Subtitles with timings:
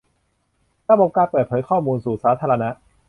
[0.89, 2.69] ระบบการเปิดเผยข้อมูลสู่สาธารณะ